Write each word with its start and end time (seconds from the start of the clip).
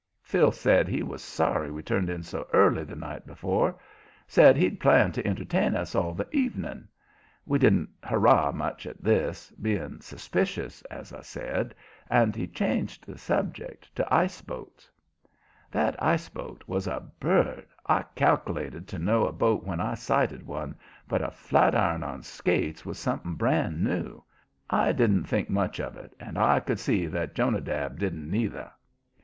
Phil 0.23 0.51
said 0.51 0.87
he 0.87 1.03
was 1.03 1.21
sorry 1.21 1.69
we 1.69 1.83
turned 1.83 2.09
in 2.09 2.23
so 2.23 2.47
early 2.53 2.83
the 2.83 2.95
night 2.95 3.21
afore. 3.29 3.77
Said 4.25 4.57
he'd 4.57 4.79
planned 4.79 5.13
to 5.13 5.27
entertain 5.27 5.75
us 5.75 5.93
all 5.93 6.15
the 6.15 6.27
evening. 6.35 6.87
We 7.45 7.59
didn't 7.59 7.87
hurrah 8.03 8.51
much 8.51 8.87
at 8.87 9.03
this 9.03 9.51
being 9.61 10.01
suspicious, 10.01 10.81
as 10.89 11.13
I 11.13 11.21
said 11.21 11.75
and 12.09 12.35
he 12.35 12.47
changed 12.47 13.05
the 13.05 13.15
subject 13.15 13.95
to 13.95 14.11
ice 14.11 14.41
boats. 14.41 14.89
That 15.69 16.01
ice 16.01 16.29
boat 16.29 16.63
was 16.65 16.87
a 16.87 17.01
bird. 17.19 17.67
I 17.85 18.03
cal'lated 18.15 18.87
to 18.87 18.97
know 18.97 19.27
a 19.27 19.31
boat 19.31 19.63
when 19.63 19.79
I 19.79 19.93
sighted 19.93 20.47
one, 20.47 20.73
but 21.07 21.21
a 21.21 21.29
flat 21.29 21.75
iron 21.75 22.01
on 22.01 22.23
skates 22.23 22.83
was 22.83 22.97
something 22.97 23.35
bran 23.35 23.83
new. 23.83 24.23
I 24.67 24.93
didn't 24.93 25.25
think 25.25 25.47
much 25.47 25.79
of 25.79 25.95
it, 25.95 26.15
and 26.19 26.39
I 26.39 26.59
could 26.59 26.79
see 26.79 27.05
that 27.05 27.35
Jonadab 27.35 27.99
didn't 27.99 28.31
neither. 28.31 28.71